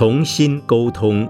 [0.00, 1.28] 重新沟通。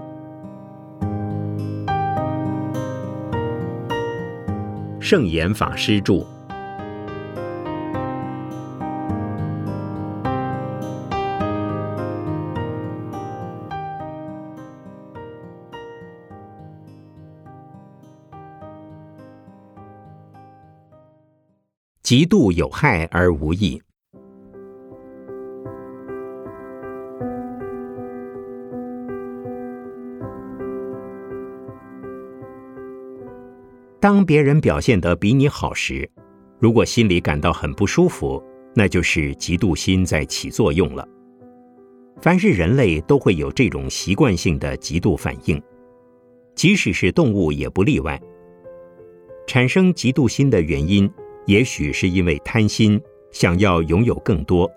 [4.97, 6.25] 圣严法师著。
[22.01, 23.81] 极度有害而无益。
[34.01, 36.09] 当别人表现得比你好时，
[36.57, 38.43] 如果心里感到很不舒服，
[38.73, 41.07] 那就是嫉妒心在起作用了。
[42.19, 45.61] 凡是人类都会有这种习惯性的嫉妒反应，
[46.55, 48.19] 即使是动物也不例外。
[49.45, 51.07] 产生嫉妒心的原因，
[51.45, 54.67] 也许是因为贪心，想要拥有更多；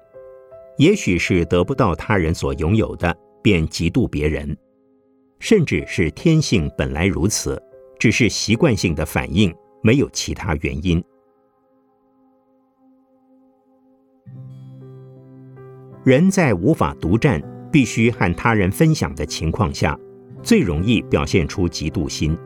[0.77, 4.55] 也许是得不到他人所拥有的，便嫉妒别人；
[5.39, 7.59] 甚至是天性本来如此。
[7.99, 11.03] 只是习惯性的反应，没有其他原因。
[16.05, 19.99] 人在无法独占、必须和他人分享的情况下，
[20.43, 22.37] 最容易表现出嫉妒心。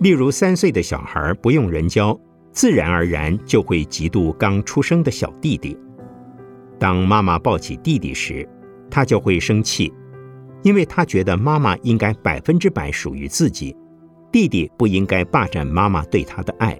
[0.00, 2.18] 例如，三岁的小孩不用人教，
[2.52, 5.78] 自然而然就会嫉妒刚出生的小弟弟。
[6.78, 8.48] 当妈妈抱起弟弟时，
[8.90, 9.92] 他就会生气，
[10.62, 13.76] 因为他觉得妈妈应该百分之百属于自己。
[14.34, 16.76] 弟弟不应该霸占妈妈对他的爱，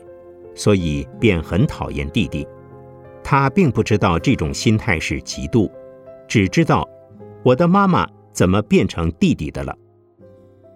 [0.56, 2.44] 所以便很讨厌弟弟。
[3.22, 5.70] 他并不知道这种心态是嫉妒，
[6.26, 6.84] 只知道
[7.44, 9.72] 我的妈妈怎么变成弟弟的了。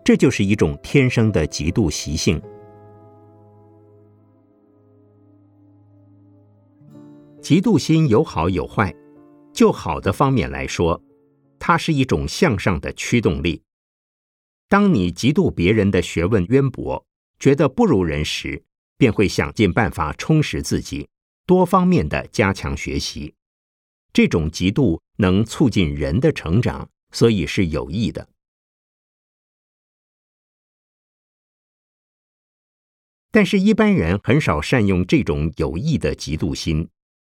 [0.04, 2.40] 这就是一种天生的嫉妒习性。
[7.42, 8.94] 嫉妒心有好有坏，
[9.52, 11.02] 就好的方面来说，
[11.58, 13.60] 它是一种向上的驱动力。
[14.68, 17.06] 当你嫉妒别人的学问渊博，
[17.38, 18.62] 觉得不如人时，
[18.98, 21.08] 便会想尽办法充实自己，
[21.46, 23.34] 多方面的加强学习。
[24.12, 28.28] 这种嫉妒能促进人的成长，所以是有益的。
[33.30, 36.88] 但是，一般人很少善用这种有益的嫉妒心，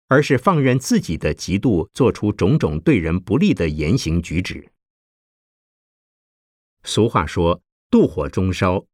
[0.08, 4.70] 而是放任自己的嫉妒做出种种对人不利的言行举止。
[6.84, 8.84] 俗话说：“妒火中烧，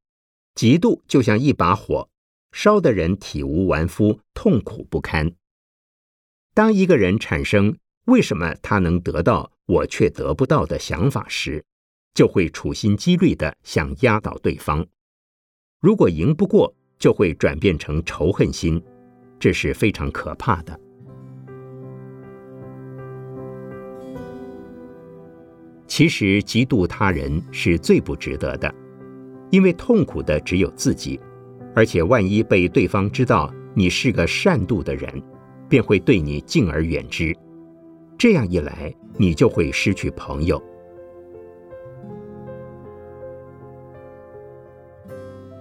[0.55, 2.09] 嫉妒就像一把火，
[2.53, 5.33] 烧的人体无完肤，痛苦不堪。”
[6.55, 11.65] 当一个人产生“为什么他能得到，我却得不到”的想法时，
[12.15, 14.87] 就会处心积虑的想压倒对方。
[15.81, 18.83] 如果赢不过，就会转变成仇恨心，
[19.39, 20.79] 这是非常可怕的。
[25.91, 28.73] 其实，嫉妒他人是最不值得的，
[29.51, 31.19] 因为痛苦的只有自己，
[31.75, 35.21] 而且万一被对方知道你是个善妒的人，
[35.69, 37.37] 便会对你敬而远之。
[38.17, 40.63] 这样一来，你就会失去朋友。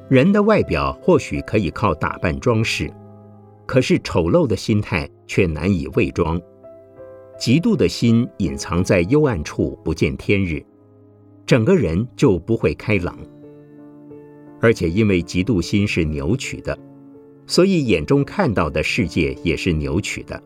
[0.09, 2.88] 人的外表或许可以靠打扮装饰，
[3.66, 6.40] 可是丑陋的心态却难以伪装。
[7.40, 10.62] 嫉妒的心隐藏在幽暗处，不见天日，
[11.46, 13.18] 整个人就不会开朗。
[14.60, 16.78] 而且因为嫉妒心是扭曲的，
[17.48, 20.44] 所以眼中看到的世界也是扭曲的。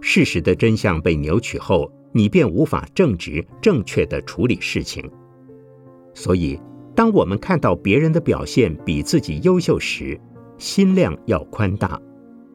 [0.00, 5.02] 事实的真相被扭曲后，你便无法正直正确的处理事情。
[6.14, 6.60] 所以，
[6.94, 10.16] 当我们看到别人的表现比自己优秀时，
[10.58, 12.00] 心量要宽大，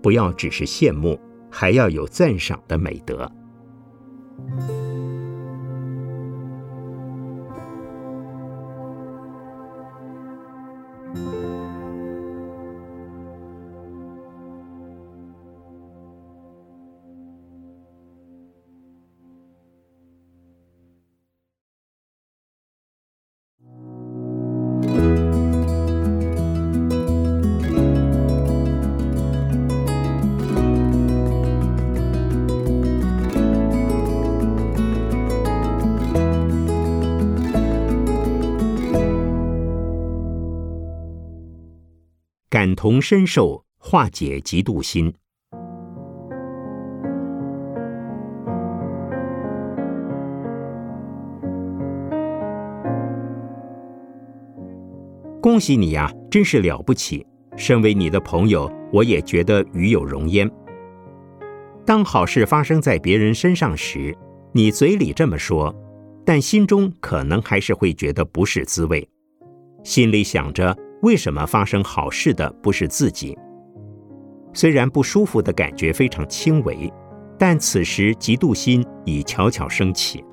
[0.01, 1.19] 不要只是羡慕。
[1.55, 3.31] 还要有赞赏的美德。
[42.53, 45.11] 感同身受，化解嫉妒心。
[55.41, 57.25] 恭喜你呀，真是了不起！
[57.57, 60.47] 身为你的朋友，我也觉得与有荣焉。
[61.83, 64.15] 当好事发生在别人身上时，
[64.51, 65.75] 你嘴里这么说，
[66.23, 69.09] 但心中可能还是会觉得不是滋味，
[69.83, 73.37] 心里想着为什么发生好事的不是自己。
[74.53, 76.91] 虽然不舒服的感觉非常轻微，
[77.37, 80.23] 但此时嫉妒心已悄悄升起。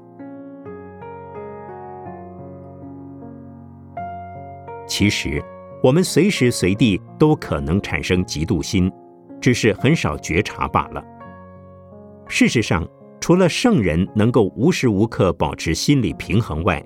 [4.87, 5.43] 其实，
[5.83, 8.91] 我们随时随地都可能产生嫉妒心，
[9.41, 11.03] 只是很少觉察罢了。
[12.29, 12.87] 事实上，
[13.21, 16.81] 除了圣人能够无时无刻保持心理平衡外，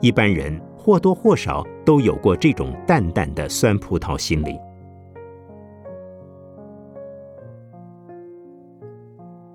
[0.00, 0.58] 一般人
[0.88, 4.58] 或多或少都有过这种淡淡的酸葡萄心理。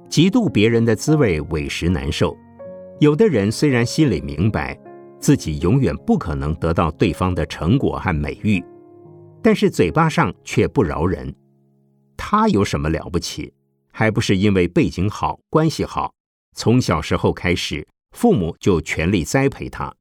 [0.08, 2.38] 嫉妒别人的滋味，委实难受。
[3.00, 4.80] 有的人虽然心里明白
[5.18, 8.64] 自己永远不可能得到对方的成果和美誉，
[9.42, 11.34] 但是嘴巴上却不饶人。
[12.16, 13.52] 他有什么了不起？
[13.92, 16.14] 还不是因为背景好、关系好，
[16.56, 19.92] 从小时候开始，父母就全力栽培他。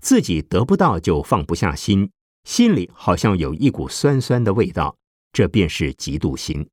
[0.00, 2.10] 自己得不到就放不下心，
[2.44, 4.96] 心里好像有一股酸酸的味道，
[5.32, 6.68] 这便是嫉妒心。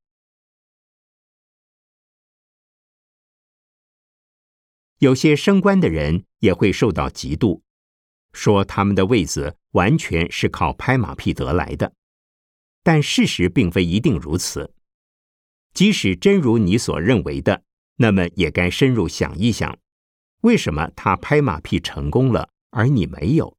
[4.98, 7.60] 有些升官的人也会受到嫉妒，
[8.32, 11.92] 说他们的位子完全是靠拍马屁得来的，
[12.82, 14.72] 但事实并非一定如此。
[15.74, 17.64] 即使真如你所认为的，
[17.96, 19.76] 那么也该深入想一想，
[20.42, 23.56] 为什么他拍马屁成功了，而你没有？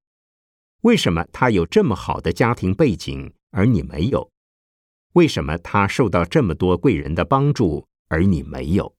[0.82, 4.30] 为什么他有这么好的家庭背景，而你没有？
[5.14, 8.94] 为什么他受到这么多贵人的帮助，而你没有？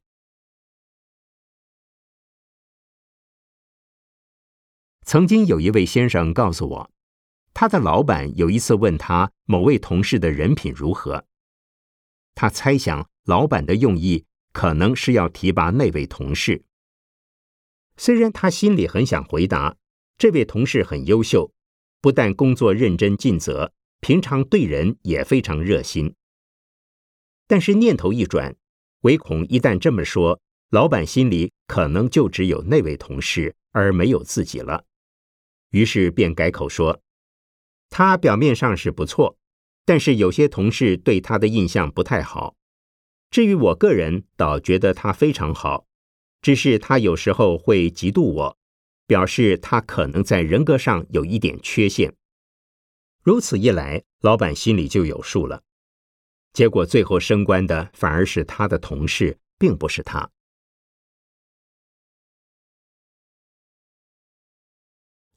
[5.02, 6.90] 曾经有一位先生告诉我，
[7.52, 11.26] 他的老板有一次问他某位同事的人品如何。
[12.34, 16.64] 他猜想老板的用意可能是要提拔那位同事。
[17.98, 19.76] 虽然他心里很想回答
[20.18, 21.52] 这位同事很优秀，
[22.00, 26.14] 不但工作认真尽责，平常对人也非常热心，
[27.46, 28.56] 但是念头一转，
[29.02, 30.40] 唯恐一旦这么说，
[30.70, 34.84] 老板心里可能就只有那位同事，而没有自己了。
[35.70, 37.02] 于是便改口说
[37.90, 39.36] ：“他表面上是不错，
[39.84, 42.56] 但是有些同事对他的印象不太好。
[43.30, 45.86] 至于我个人，倒觉得他非常好，
[46.40, 48.55] 只是他有时候会嫉妒我，
[49.06, 52.14] 表示他可能在人格上有一点缺陷。
[53.22, 55.62] 如此一来，老板心里就有数了。
[56.52, 60.30] 结果最后升官的反而是他的同事，并不是他。”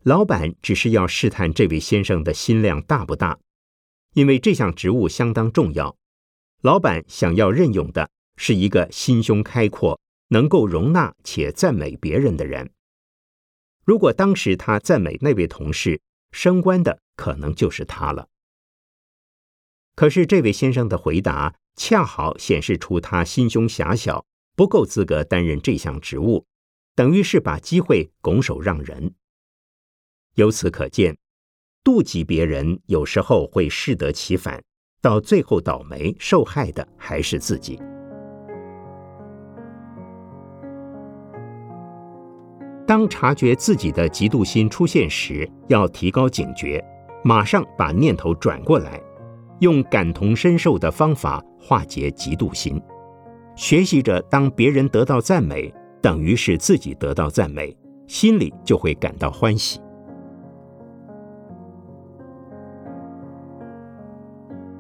[0.04, 3.38] 老板只是要试探这位先生的心量大不大，
[4.13, 5.98] 因为这项职务相当重要。
[6.62, 10.00] 老板想要任用的是一个心胸开阔、
[10.30, 12.71] 能够容纳且赞美别人的人。
[13.89, 16.00] 如果当时他赞美那位同事，
[16.31, 18.27] 升官的可能就是他了。
[19.95, 24.24] 可是这位先生的回答恰好显示出他心胸狭小，
[24.56, 26.45] 不够资格担任这项职务，
[26.94, 29.15] 等于是把机会拱手让人。
[30.35, 31.18] 由此可见，
[31.83, 34.63] 妒忌别人有时候会适得其反，
[35.01, 37.81] 到最后倒霉受害的还是自己。
[42.90, 46.84] 当察觉自己的嫉妒心出现时，要提高警觉，
[47.24, 49.00] 马上把念头转过来，
[49.60, 52.81] 用感同身受的方法化解嫉妒心。
[53.56, 57.78] 学习着，当别人得到赞美，等于是自己得到赞美，
[58.08, 59.80] 心里就会感到欢喜。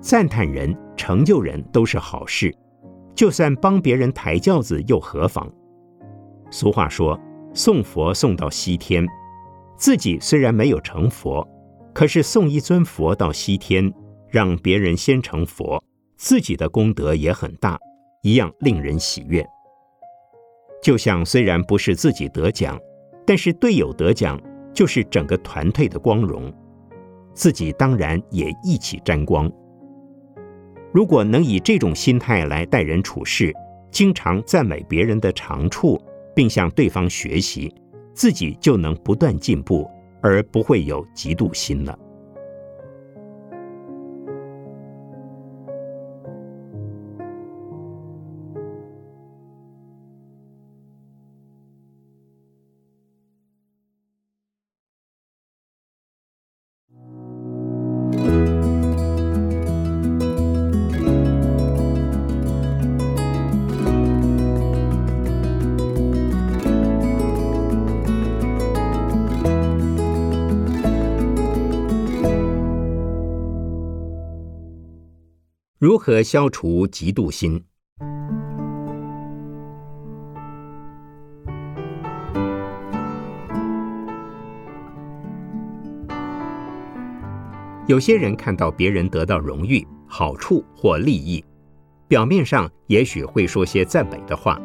[0.01, 2.51] 赞叹人、成就人都是好事，
[3.13, 5.47] 就算帮别人抬轿子又何妨？
[6.49, 7.15] 俗话说
[7.53, 9.05] ：“送佛送到西天。”
[9.77, 11.47] 自己虽然没有成佛，
[11.93, 13.93] 可是送一尊佛到西天，
[14.27, 15.81] 让别人先成佛，
[16.17, 17.79] 自己的功德也很大，
[18.21, 19.45] 一样令人喜悦。
[20.83, 22.77] 就像虽然不是自己得奖，
[23.25, 24.37] 但是队友得奖，
[24.73, 26.53] 就是整个团队的光荣，
[27.33, 29.49] 自己当然也一起沾光。
[30.91, 33.53] 如果能以这种心态来待人处事，
[33.91, 35.97] 经常赞美别人的长处，
[36.39, 37.69] 并向对方学习，
[38.13, 39.85] 自己就能不断进步，
[40.21, 41.99] 而不会有嫉妒心了。
[75.79, 77.63] 如何消除嫉妒心？
[87.87, 91.41] 有些人看到别人得到荣誉、好处或利益，
[92.09, 94.59] 表面上也许会说些赞美的话，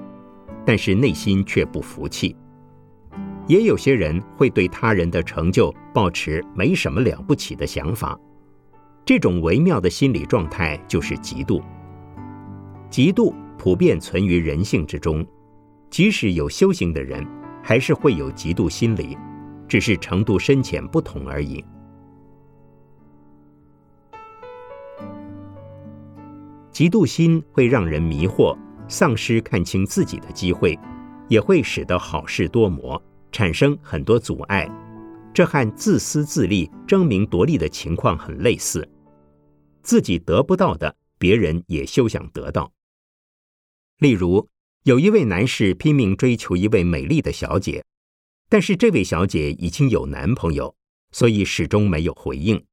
[0.67, 2.35] 但是内心却不服气。
[3.47, 8.19] 也有些人会对他人的成就抱持没什么了不起的想法，
[9.07, 11.63] 这种微妙的心理状态就是嫉妒。
[12.91, 15.27] 嫉妒普遍存于人性之中，
[15.91, 17.27] 即使有修行的人，
[17.63, 19.17] 还是会有嫉妒心理，
[19.69, 21.63] 只是程度深浅不同而已。
[26.73, 28.57] 嫉妒心会让人迷惑，
[28.89, 30.79] 丧失看清自己的机会，
[31.29, 34.69] 也会使得好事多磨，产生很多阻碍。
[35.33, 38.89] 这和自私自利、争名夺利的情况很类似。
[39.85, 42.73] 自己得不到的，别人也休想得到。
[43.99, 44.49] 例如，
[44.83, 47.85] 有一位男士拼命追求一位美丽的小姐，
[48.49, 50.75] 但是这位小姐已经有男朋友，
[51.13, 52.65] 所以始终没有回应。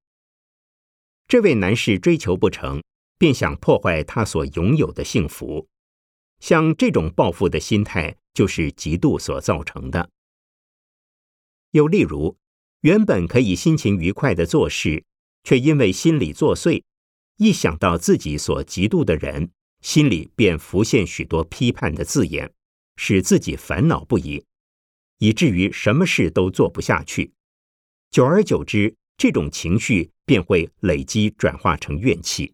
[1.28, 2.82] 这位男士追求不成。
[3.22, 5.68] 便想破坏他所拥有的幸福，
[6.40, 10.10] 像这种报复的心态，就是嫉妒所造成的。
[11.70, 12.36] 又例如，
[12.80, 15.06] 原本可以心情愉快的做事，
[15.44, 16.82] 却因为心理作祟，
[17.44, 19.50] 一想到自己所嫉妒的人，
[19.82, 22.54] 心里便浮现许多批判的字眼，
[22.98, 24.46] 使自己烦恼不已，
[25.18, 27.34] 以至于什么事都做不下去。
[28.12, 32.54] 久而久之，这种情绪便会累积转化成怨气。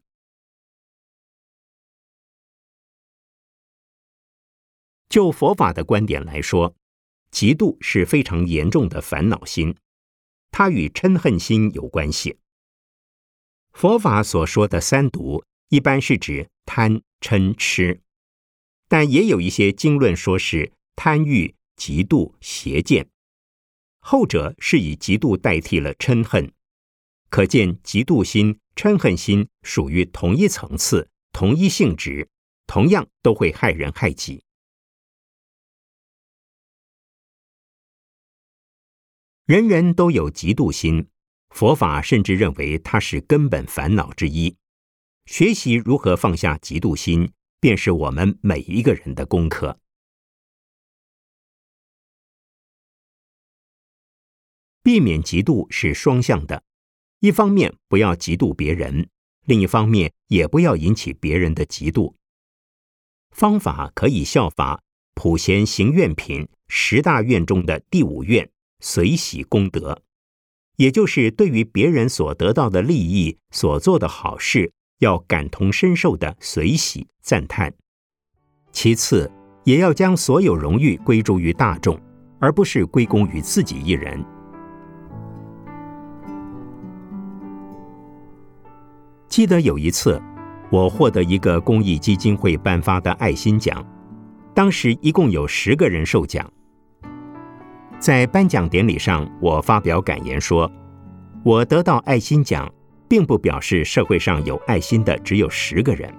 [5.10, 6.74] 就佛法的观点来说，
[7.30, 9.76] 嫉妒是非常严重的烦恼心，
[10.50, 12.40] 它与嗔恨心有关系。
[13.78, 18.02] 佛法所说的三毒，一般是指贪、嗔、痴，
[18.88, 23.08] 但也有一些经论说是贪欲、嫉妒、邪见，
[24.00, 26.52] 后者是以嫉妒代替了嗔恨，
[27.30, 32.28] 可见嫉妒心、嗔恨心属于同一层次、同一性质，
[32.66, 34.44] 同样都会害人害己。
[39.46, 41.08] 人人都有嫉妒心，
[41.58, 44.56] 佛法甚至认为它是根本烦恼之一。
[45.26, 49.80] 学习如何放下嫉妒心，便是我们每一个人的功课。
[54.84, 56.64] 避免嫉妒是双向的，
[57.22, 59.10] 一方面不要嫉妒别人，
[59.46, 62.14] 另一方面也不要引起别人的嫉妒。
[63.32, 64.84] 方法可以效法
[65.16, 68.48] 普贤行愿品十大愿中的第五愿。
[68.80, 70.04] 随喜功德，
[70.78, 77.74] 也就是对于别人所得到的利益、所做的好事，要感同身受的随喜赞叹。
[78.72, 79.30] 其次，
[79.64, 82.00] 也要将所有荣誉归诸于大众，
[82.40, 84.24] 而不是归功于自己一人。
[89.28, 90.22] 记得有一次，
[90.70, 93.84] 我获得一个公益基金会颁发的爱心奖，
[94.54, 96.48] 当时一共有十个人受奖。
[98.00, 100.72] 在颁奖典礼上，我发表感言说
[101.44, 102.72] ：“我得到爱心奖，
[103.08, 106.14] 并不表示社会上有爱心的只有十个人。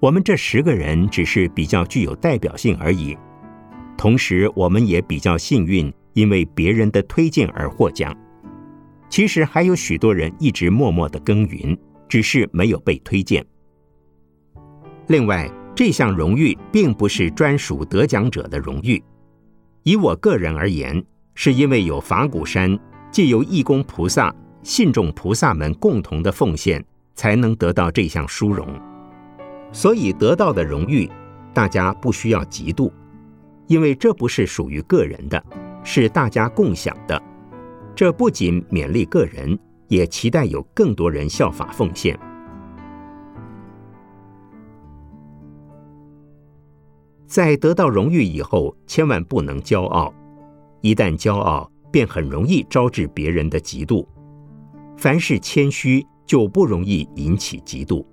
[0.00, 3.16] 我们这十个人只是比较具有代表性而已。
[3.96, 8.16] 同时，我们也比较幸运，因为别人的推荐而获奖。
[9.08, 11.76] 其实还有许多人一直默默的耕耘，
[12.08, 13.44] 只是没有被推荐。
[15.08, 19.02] 另外，这项荣誉并不是专属得奖者的荣誉。”
[19.84, 22.78] 以我个人而言，是因为有法鼓山
[23.10, 26.82] 借由义工菩萨、信众菩萨们共同的奉献，
[27.14, 28.66] 才能得到这项殊荣。
[29.72, 31.10] 所以得到的荣誉，
[31.52, 32.90] 大家不需要嫉妒，
[33.66, 35.44] 因为这不是属于个人的，
[35.84, 37.22] 是大家共享的。
[37.94, 42.18] 这不仅勉励个人，也期待有更多人效法奉献。
[47.34, 50.14] 在得到荣誉以后，千万不能骄傲。
[50.82, 54.06] 一旦骄傲，便很容易招致别人的嫉妒。
[54.96, 58.06] 凡是谦虚，就不容易引起嫉妒。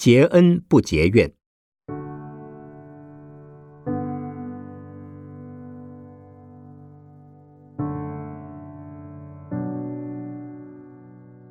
[0.00, 1.30] 结恩不结怨。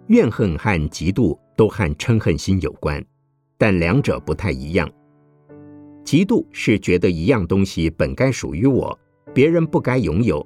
[0.08, 3.06] 怨恨和嫉妒都和嗔恨心有关，
[3.56, 4.90] 但两者不太一样。
[6.04, 9.00] 嫉妒是觉得一样东西本该属于我，
[9.32, 10.44] 别人不该拥有，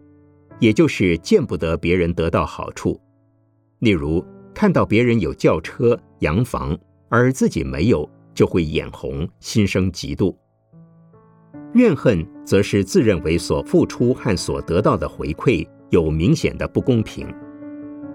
[0.60, 3.00] 也就是见不得别人得到好处。
[3.79, 4.22] 例如，
[4.53, 6.77] 看到别人有轿车、洋房，
[7.15, 10.36] 而自己没有，就会眼红，心生嫉妒。
[11.75, 17.32] 怨恨则是自认为所付出和所得到的回馈有明显的不公平。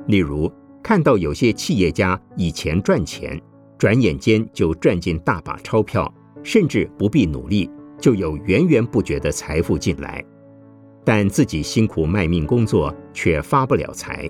[0.09, 0.53] 例如，
[0.83, 3.41] 看到有些企业家以前赚钱，
[3.79, 6.13] 转眼间就赚进大把钞票，
[6.43, 10.25] 甚至不必努力就有源源不绝的财富进来，
[11.05, 14.29] 但自己辛苦卖命工作却发不了财。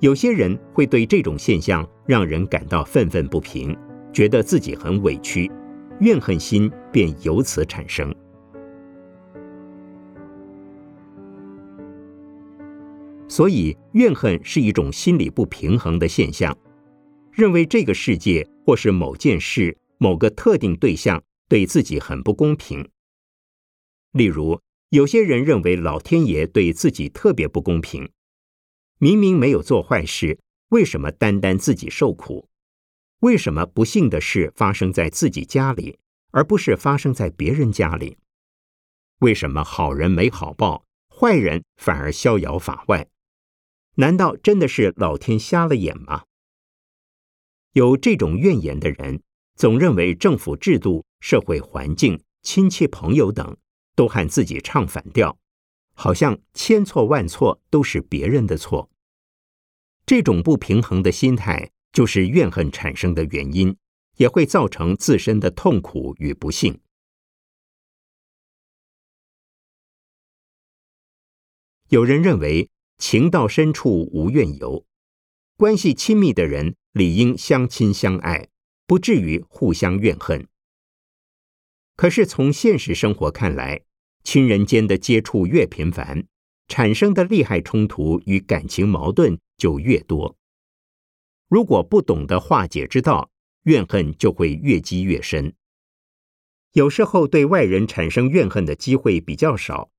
[0.00, 3.76] 有些人会对这种现象让人感到愤愤不平，
[4.12, 5.50] 觉得自己很委屈，
[6.00, 8.14] 怨恨心便由此产生。
[13.28, 16.54] 所以，怨恨是一种心理不平衡的现象，
[17.30, 22.86] 认为这个世界或是某件事、某个特定对象对自己很不公平。
[24.12, 28.10] 例如，有些人认为老天爷对自己特别不公平，
[28.98, 30.38] 明明没有做坏事，
[30.72, 32.48] 为什么单单自己受苦？
[33.18, 35.98] 为什么不幸的事发生在自己家里，
[36.30, 38.16] 而不是发生在别人家里？
[39.18, 43.06] 为什么好人没好报，坏人反而逍遥法外？
[43.96, 46.24] 难道真的是老天瞎了眼吗？
[47.72, 49.22] 有这种怨言的人，
[49.54, 53.58] 总认为政府制度、社会环境、亲戚朋友等
[53.94, 55.38] 都和自己唱反调，
[55.92, 58.90] 好像千错万错都是别人的错。
[60.14, 63.74] 这种不平衡的心态，就是怨恨产生的原因，
[64.18, 66.78] 也会造成自身的痛苦与不幸。
[71.88, 72.68] 有人认为。
[72.98, 74.84] 情到深处无怨尤，
[75.56, 78.48] 关系亲密的人理应相亲相爱，
[78.86, 80.46] 不至于互相怨恨。
[81.96, 83.80] 可是从现实生活看来，
[84.22, 86.26] 亲人间的接触越频繁，
[86.68, 90.36] 产生的利害冲突与感情矛盾就越多。
[91.46, 93.30] 如果不懂得化解之道，
[93.62, 95.54] 怨恨就会越积越深。
[96.72, 99.90] 有时候对外人产生怨恨的机会比较少。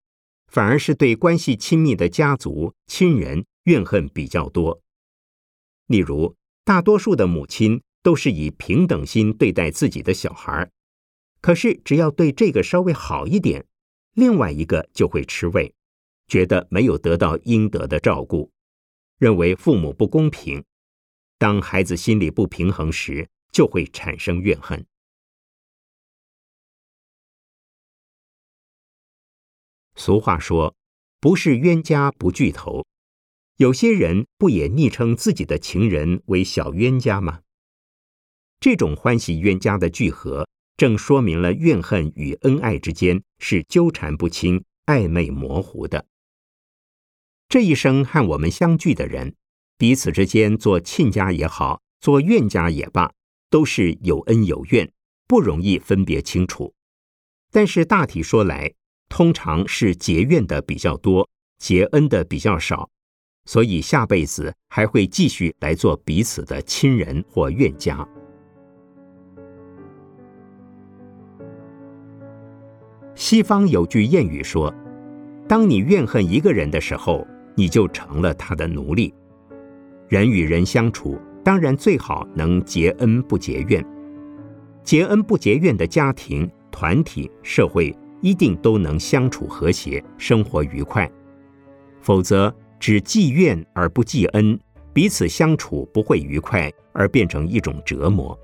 [0.48, 4.84] 反而是对关系亲密的家族亲人怨恨比较多。
[5.88, 10.70] 例如，大多数的母亲都是以平等心对待自己的小孩，
[11.42, 13.66] 可是只要对这个稍微好一点，
[14.14, 15.74] 另外一个就会吃味，
[16.28, 18.52] 觉得没有得到应得的照顾，
[19.24, 20.66] 认为父母不公平。
[21.38, 24.86] 当孩子心理不平衡时，就会产生怨恨。
[29.96, 30.76] 俗话说
[31.22, 32.86] ：“不是冤家不聚头。”
[33.56, 37.44] 有些人不也昵称自己的情人为小冤家吗？
[38.60, 46.08] 这种欢喜冤家的聚合，正说明了怨恨与恩爱之间是纠缠不清、暧昧模糊的。
[47.54, 49.36] 这一生和我们相聚的人，
[49.78, 53.12] 彼此之间做亲家也好，做怨家也罢，
[53.52, 54.92] 都是有恩有怨，
[55.28, 56.74] 不容易分别清楚。
[57.52, 58.74] 但是大体说来，
[59.08, 62.90] 通常是结怨的比较多，结恩的比较少，
[63.46, 68.04] 所以下辈子还会继续来做彼此的亲人或怨家。
[73.14, 74.74] 西方有句谚语说
[75.48, 79.14] ：“当你怨恨一个人的时候，你就成了他的奴隶。”
[80.10, 83.86] 人与人相处，当然最好能结恩不结怨，
[84.84, 87.96] 结恩不结怨的家庭、团体、社会。
[88.24, 91.12] 一定都能相处和谐，生活愉快。
[92.00, 94.58] 否则，只记怨而不记恩，
[94.94, 98.40] 彼此相处不会愉快，而变成一种折磨。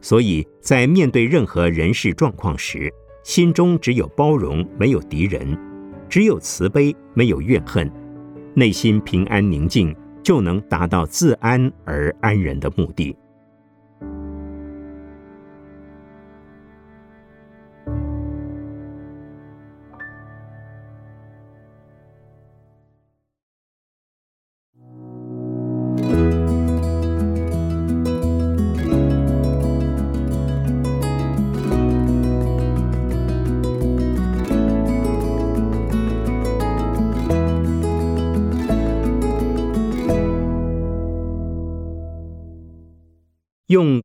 [0.00, 2.90] 所以在面对任何人事状况时，
[3.22, 5.56] 心中只有包容，没有敌人；
[6.08, 7.90] 只有慈悲，没有怨恨，
[8.54, 13.14] 内心平安宁静，就能达到自安而安人的目的。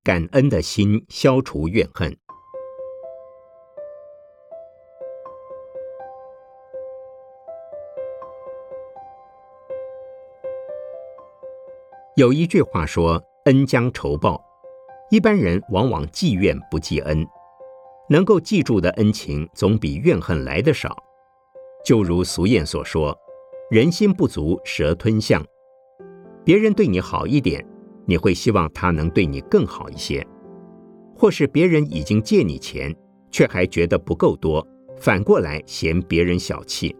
[0.06, 2.16] 感恩的心消除怨恨。
[12.16, 14.40] 有一句话说：“恩将仇报。”
[15.10, 17.28] 一般人往往记怨不记恩，
[18.08, 20.96] 能够记住的恩情总比怨恨来的少。
[21.84, 23.18] 就如俗谚所说
[23.72, 25.44] ：“人心不足蛇吞象。”
[26.46, 27.66] 别人对你好一点，
[28.06, 30.22] 你会希望他能对你更好一些；
[31.16, 32.96] 或是别人已经借你钱，
[33.32, 34.66] 却还觉得不够多，
[34.98, 36.96] 反过来嫌别人小气。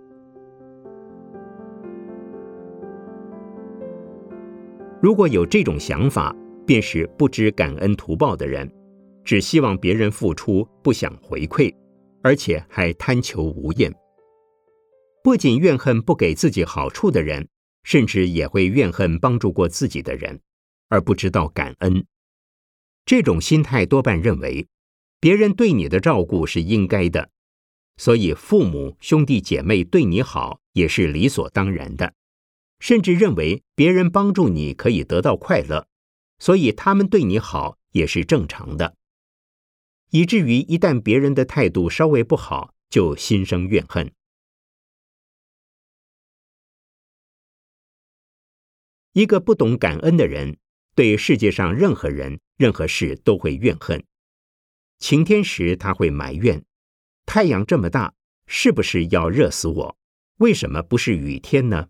[5.02, 8.68] 如果有这种想法，便是不知感恩图报的人，
[9.24, 11.72] 只希望别人付出，不想回馈，
[12.24, 13.94] 而且还贪求无厌。
[15.24, 17.48] 不仅怨恨不给自己好处的人，
[17.84, 20.40] 甚至也会怨恨帮助过自己的人，
[20.90, 22.06] 而不知道感恩。
[23.06, 24.68] 这种心态多半认为，
[25.20, 27.30] 别人对你的照顾是应该的，
[27.98, 32.14] 所以父母兄弟姐妹对你好也是理所当然的。
[32.80, 35.88] 甚至认为别人帮助你可以得到快乐，
[36.40, 38.96] 所以他们对你好也是正常的。
[40.12, 44.14] 以至于一旦别人的态度稍微不好，就心生怨恨。
[49.14, 50.58] 一个不懂感恩的人，
[50.96, 54.04] 对世界上任何人、任何事都会怨恨。
[54.98, 56.64] 晴天时他会埋怨：
[57.26, 58.14] 太阳这么大，
[58.48, 59.98] 是不是要热死我？
[60.38, 61.90] 为什么不是雨天呢？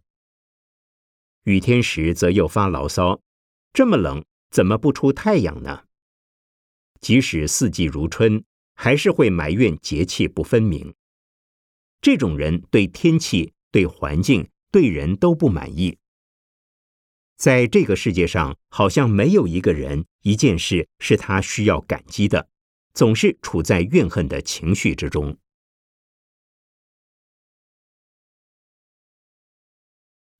[1.43, 3.21] 雨天时则又发牢骚，
[3.71, 5.83] 这么冷，怎么不出太阳呢？
[6.99, 10.95] 即使四季如春，还是会埋怨节气不分明。
[12.01, 15.99] 这种人对天气、对环境、对人都不满意。
[17.37, 22.47] 在这个世界上，好像没有一个人、一件事是他需要感激的，
[22.93, 25.37] 总是处在怨恨的情绪之中。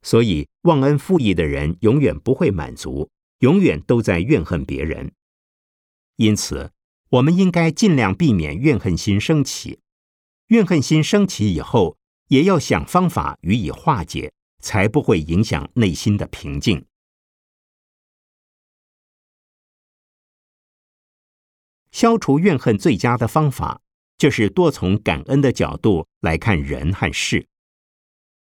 [0.01, 5.11] 所以，忘恩负义的人永远不会满足，永远都在怨恨别人。
[6.17, 6.71] 因此，
[7.09, 9.81] 我们应该尽量避免怨恨心升起。
[10.47, 14.31] 怨恨心升起以后，也要想方法予以化解，
[14.65, 16.83] 才不会影响内心的平静。
[21.91, 23.79] 消除怨恨最佳的方法，
[24.17, 27.47] 就是多从感恩的角度来看人和事。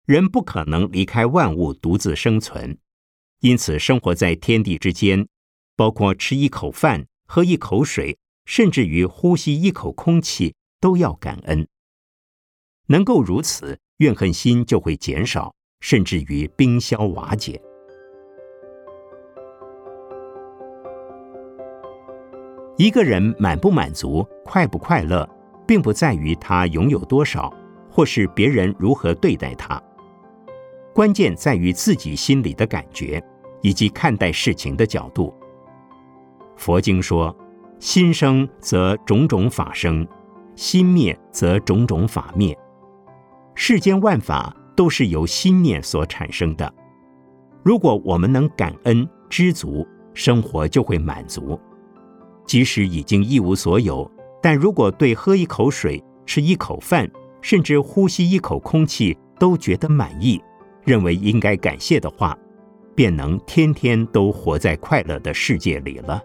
[0.05, 2.79] 人不可能离开万物独自生存，
[3.39, 5.27] 因此生活在天地之间，
[5.75, 11.67] 包括吃一口饭、喝一口水，甚至于呼吸一口空气，都要感恩。
[12.89, 17.61] 能够如此，怨恨心就会减少，甚至于冰消瓦解。
[22.77, 25.29] 一个人满不满足、快不快乐，
[25.67, 27.53] 并不在于他拥有多少，
[27.91, 29.83] 或是别人如何对待他。
[30.95, 33.23] 关键在于自己心里的感觉，
[33.61, 35.35] 以及看待事情的角度。
[36.57, 37.35] 佛经说
[37.79, 40.07] ：“心生则种种法生，
[40.57, 42.57] 心灭则种种法灭。”
[43.55, 46.73] 世间万法都是由心念所产生的。
[47.63, 51.59] 如果我们能感恩知足，生活就会满足。
[52.47, 54.11] 即使已经一无所有，
[54.43, 60.41] 但如果对喝一口水、吃一口饭，甚至呼吸一口空气都觉得满意。
[60.85, 62.37] 认为应该感谢的话，
[62.95, 66.21] 便能天天都活在快乐的世界里了。